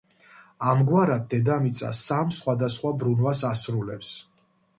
[0.69, 4.11] ამგვარად, დედამიწა სამ სხვადასხვა ბრუნვას ასრულებს